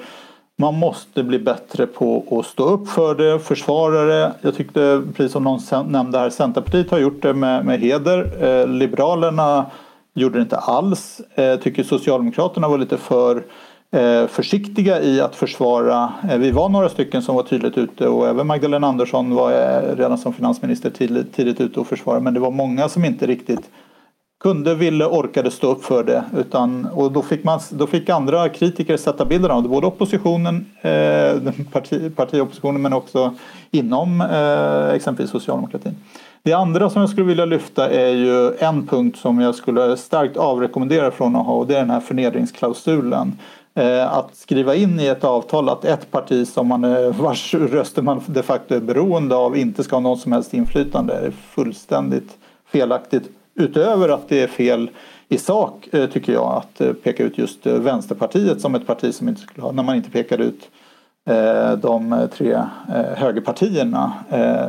[0.57, 4.33] man måste bli bättre på att stå upp för det, försvara det.
[4.41, 8.45] Jag tyckte, precis som någon nämnde här, Centerpartiet har gjort det med, med heder.
[8.45, 9.67] Eh, Liberalerna
[10.15, 11.21] gjorde det inte alls.
[11.35, 13.45] Eh, tycker Socialdemokraterna var lite för Eh,
[13.93, 16.13] Eh, försiktiga i att försvara.
[16.31, 19.97] Eh, vi var några stycken som var tydligt ute och även Magdalena Andersson var eh,
[19.97, 23.71] redan som finansminister tidigt, tidigt ute och försvarade men det var många som inte riktigt
[24.41, 26.25] kunde, ville, orkade stå upp för det.
[26.37, 30.67] Utan, och då fick, man, då fick andra kritiker sätta bilden av det, både oppositionen,
[30.81, 33.35] eh, parti, partioppositionen men också
[33.71, 35.97] inom eh, exempelvis socialdemokratin.
[36.43, 40.37] Det andra som jag skulle vilja lyfta är ju en punkt som jag skulle starkt
[40.37, 43.39] avrekommendera från att ha och det är den här förnedringsklausulen.
[43.81, 48.03] Eh, att skriva in i ett avtal att ett parti som man, eh, vars röster
[48.03, 52.39] man de facto är beroende av inte ska ha något som helst inflytande är fullständigt
[52.67, 53.31] felaktigt.
[53.55, 54.91] Utöver att det är fel
[55.29, 59.41] i sak eh, tycker jag att peka ut just Vänsterpartiet som ett parti som inte
[59.41, 60.71] skulle ha, när man inte pekar ut
[61.77, 62.63] de tre
[63.17, 64.13] högerpartierna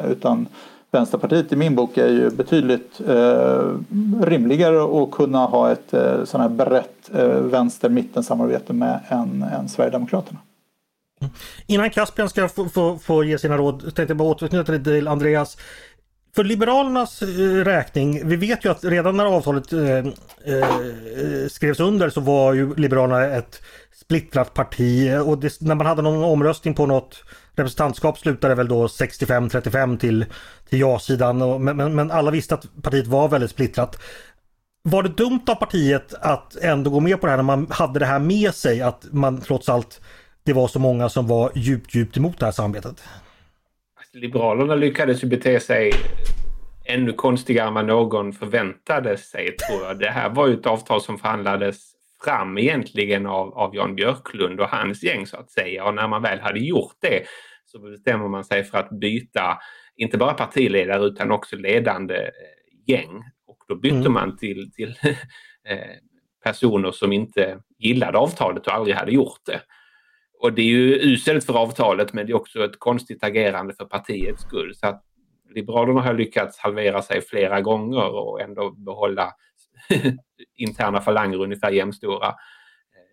[0.09, 0.47] utan
[0.91, 3.75] Vänsterpartiet i min bok är ju betydligt eh,
[4.21, 10.39] rimligare att kunna ha ett eh, sån här brett eh, vänster-mitten-samarbete med än, än Sverigedemokraterna.
[11.67, 15.07] Innan Caspian ska få, få, få, ge sina råd tänkte jag bara återknyta lite till
[15.07, 15.57] Andreas.
[16.35, 17.25] För Liberalernas eh,
[17.65, 22.75] räkning, vi vet ju att redan när avtalet eh, eh, skrevs under så var ju
[22.75, 23.61] Liberalerna ett
[24.01, 27.23] splittrat parti och det, när man hade någon omröstning på något
[27.55, 30.25] representantskap slutade väl då 65-35 till,
[30.69, 31.63] till ja-sidan.
[31.63, 34.01] Men, men, men, alla visste att partiet var väldigt splittrat.
[34.83, 37.99] Var det dumt av partiet att ändå gå med på det här när man hade
[37.99, 40.01] det här med sig att man trots allt
[40.43, 43.03] det var så många som var djupt, djupt emot det här samarbetet?
[43.97, 45.91] Alltså, Liberalerna lyckades ju bete sig
[46.85, 49.99] ännu konstigare än vad någon förväntade sig tror jag.
[49.99, 51.90] Det här var ju ett avtal som förhandlades
[52.23, 55.85] fram egentligen av, av Jan Björklund och hans gäng så att säga.
[55.85, 57.23] Och när man väl hade gjort det
[57.65, 59.57] så bestämmer man sig för att byta
[59.95, 62.31] inte bara partiledare utan också ledande eh,
[62.87, 63.23] gäng.
[63.47, 64.13] Och då bytte mm.
[64.13, 64.95] man till, till
[65.67, 65.77] eh,
[66.43, 69.61] personer som inte gillade avtalet och aldrig hade gjort det.
[70.39, 73.85] Och det är ju uselt för avtalet men det är också ett konstigt agerande för
[73.85, 74.75] partiets skull.
[74.75, 75.03] Så att
[75.55, 79.33] Liberalerna har lyckats halvera sig flera gånger och ändå behålla
[80.57, 82.33] interna falanger ungefär jämnstora.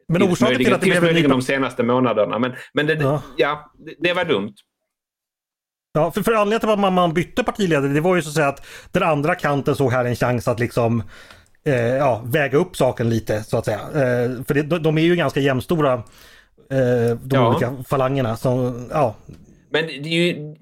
[0.08, 2.38] Men orsaken till att det blev möjligen de senaste månaderna.
[2.38, 3.22] Men, men det, ja.
[3.36, 4.54] ja det, det, var dumt.
[5.92, 8.48] Ja, för, för anledningen till att man, bytte partiledare det var ju så att säga
[8.48, 11.02] att den andra kanten såg här en chans att liksom
[11.64, 13.80] eh, ja, väga upp saken lite så att säga.
[13.80, 17.48] Eh, för det, de, de är ju ganska jämnstora eh, de ja.
[17.48, 18.36] olika falangerna.
[18.36, 19.14] Som, ja.
[19.70, 20.54] Men det är ju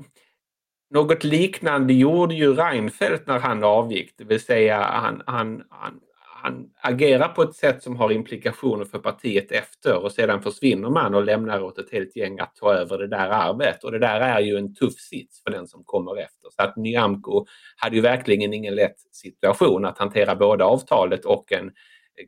[0.94, 6.00] något liknande gjorde ju Reinfeldt när han avgick, det vill säga han, han, han,
[6.46, 11.14] han agerar på ett sätt som har implikationer för partiet efter och sedan försvinner man
[11.14, 13.85] och lämnar åt ett helt gäng att ta över det där arvet.
[13.85, 16.48] Och det där är ju en tuff sits för den som kommer efter.
[16.50, 21.70] Så att Nyamko hade ju verkligen ingen lätt situation att hantera både avtalet och en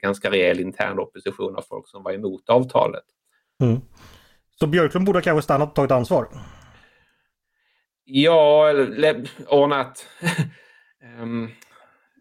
[0.00, 3.04] ganska rejäl intern opposition av folk som var emot avtalet.
[3.62, 3.80] Mm.
[4.60, 6.28] Så Björklund borde kanske stannat och tagit ansvar?
[8.04, 8.72] Ja,
[9.48, 10.06] ordnat
[11.20, 11.50] um,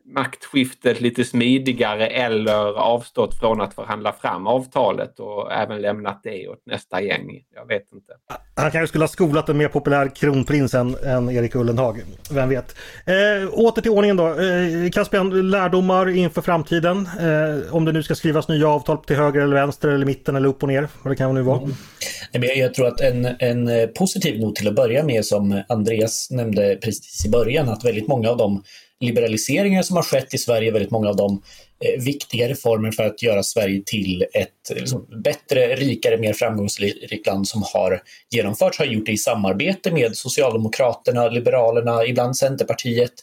[0.08, 6.66] maktskiftet lite smidigare eller avstått från att förhandla fram avtalet och även lämnat det åt
[6.66, 7.44] nästa gäng.
[7.56, 8.14] Jag vet inte.
[8.56, 12.04] Han kanske skulle ha skolat en mer populär kronprins än, än Erik Ullenhag.
[12.32, 12.76] Vem vet?
[13.06, 14.28] Eh, åter till ordningen då.
[14.28, 17.10] Eh, Caspian, lärdomar inför framtiden.
[17.20, 20.50] Eh, om det nu ska skrivas nya avtal till höger eller vänster eller mitten eller
[20.50, 20.88] upp och ner.
[21.04, 21.62] Vad det kan nu vara.
[21.62, 21.74] Mm.
[22.56, 27.26] Jag tror att en, en positiv not till att börja med som Andreas nämnde precis
[27.26, 28.64] i början att väldigt många av de
[29.00, 31.42] liberaliseringar som har skett i Sverige, väldigt många av de
[31.86, 37.48] eh, viktiga reformer för att göra Sverige till ett liksom, bättre, rikare, mer framgångsrikt land
[37.48, 43.14] som har genomförts, har gjort det i samarbete med Socialdemokraterna, Liberalerna, ibland Centerpartiet,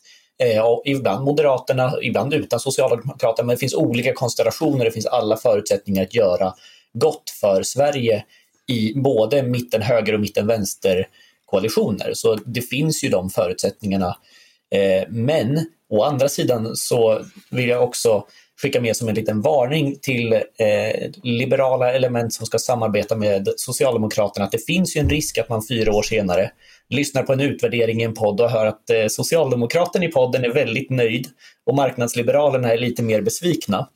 [0.42, 5.37] eh, och ibland Moderaterna, ibland utan Socialdemokraterna, men det finns olika konstellationer, det finns alla
[5.37, 6.54] förutsättningar att göra
[6.92, 8.24] gott för Sverige
[8.66, 11.08] i både mitten höger och mitten vänster
[11.46, 12.10] koalitioner.
[12.14, 14.16] Så det finns ju de förutsättningarna
[14.74, 18.27] Eh, men å andra sidan så vill jag också
[18.62, 24.46] skicka med som en liten varning till eh, liberala element som ska samarbeta med Socialdemokraterna
[24.46, 26.50] att det finns ju en risk att man fyra år senare
[26.88, 30.53] lyssnar på en utvärdering i en podd och hör att eh, Socialdemokraten i podden är
[30.53, 31.27] väldigt nöjd
[31.66, 33.88] och marknadsliberalerna är lite mer besvikna.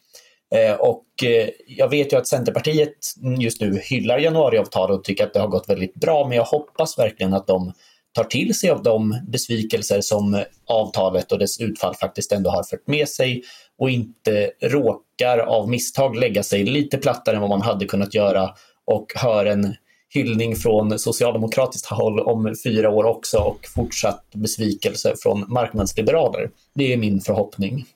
[0.54, 2.94] Eh, och eh, jag vet ju att Centerpartiet
[3.38, 6.98] just nu hyllar januariavtalet och tycker att det har gått väldigt bra, men jag hoppas
[6.98, 7.72] verkligen att de
[8.18, 12.86] tar till sig av de besvikelser som avtalet och dess utfall faktiskt ändå har fört
[12.86, 13.42] med sig
[13.78, 18.50] och inte råkar av misstag lägga sig lite plattare än vad man hade kunnat göra
[18.86, 19.74] och hör en
[20.14, 26.50] hyllning från socialdemokratiskt håll om fyra år också och fortsatt besvikelse från marknadsliberaler.
[26.74, 27.86] Det är min förhoppning.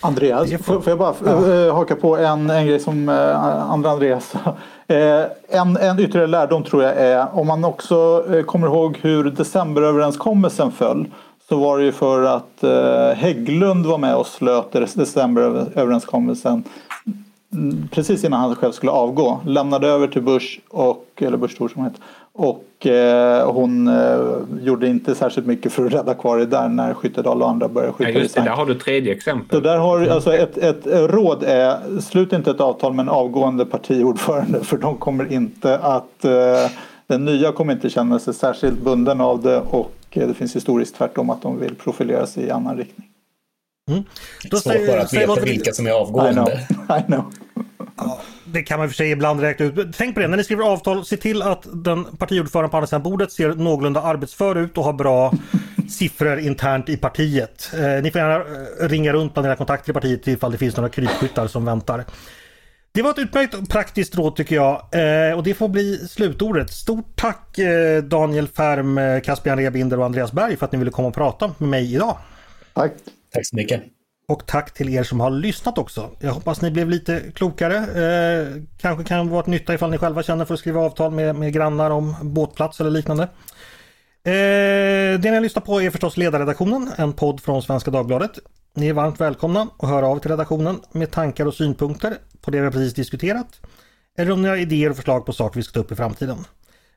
[0.00, 1.54] Andreas, får, jag bara ja.
[1.54, 4.32] Eh, haka på en, en grej som eh, andra Andreas
[4.90, 9.24] Eh, en, en ytterligare lärdom tror jag är om man också eh, kommer ihåg hur
[9.24, 11.06] decemberöverenskommelsen föll
[11.48, 16.64] så var det ju för att eh, Hägglund var med och slöt decemberöverenskommelsen
[17.52, 19.40] mm, precis innan han själv skulle avgå.
[19.46, 22.00] Lämnade över till Bush, och, eller Bush Thor som heter,
[22.40, 26.94] och eh, hon eh, gjorde inte särskilt mycket för att rädda kvar det där när
[26.94, 29.58] Skyttedal och andra började skjuta ja, just det, där har du tredje exempel.
[29.58, 33.66] Så där har, alltså ett, ett råd är, slut inte ett avtal med en avgående
[33.66, 36.70] partiordförande för de kommer inte att, eh,
[37.06, 40.96] den nya kommer inte känna sig särskilt bunden av det och eh, det finns historiskt
[40.96, 43.06] tvärtom att de vill profilera sig i annan riktning.
[43.90, 44.04] Mm.
[44.50, 46.40] Då Svårt bara att veta vilka som är avgående.
[46.40, 46.98] I know.
[46.98, 47.24] I know.
[47.96, 48.20] Ja,
[48.52, 49.96] det kan man för sig ibland räkna ut.
[49.96, 53.02] Tänk på det, när ni skriver avtal, se till att den partiordförande på andra sidan
[53.02, 55.32] bordet ser någorlunda arbetsför ut och har bra
[55.90, 57.70] siffror internt i partiet.
[57.74, 60.76] Eh, ni får gärna eh, ringa runt bland era kontakter i partiet ifall det finns
[60.76, 62.04] några krypskyttar som väntar.
[62.92, 66.70] Det var ett utmärkt och praktiskt råd tycker jag eh, och det får bli slutordet.
[66.70, 70.90] Stort tack eh, Daniel Färm, eh, Caspian Rebinder och Andreas Berg för att ni ville
[70.90, 72.18] komma och prata med mig idag.
[72.74, 72.92] Tack!
[73.32, 73.99] Tack så mycket!
[74.30, 76.10] Och tack till er som har lyssnat också.
[76.20, 77.76] Jag hoppas ni blev lite klokare.
[77.76, 81.36] Eh, kanske kan vara till nytta ifall ni själva känner för att skriva avtal med,
[81.36, 83.22] med grannar om båtplats eller liknande.
[84.24, 88.30] Eh, det ni lyssnar på är förstås Ledarredaktionen, en podd från Svenska Dagbladet.
[88.74, 92.60] Ni är varmt välkomna att höra av till redaktionen med tankar och synpunkter på det
[92.60, 93.60] vi precis diskuterat.
[94.18, 96.44] Eller om ni har idéer och förslag på saker vi ska ta upp i framtiden.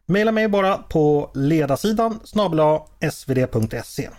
[0.06, 2.82] Maila mig bara på ledarsidan snabla
[3.12, 4.10] svd.se.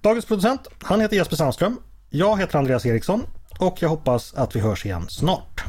[0.00, 1.76] Dagens producent, han heter Jesper Sandström.
[2.12, 3.26] Jag heter Andreas Eriksson
[3.58, 5.64] och jag hoppas att vi hörs igen snart.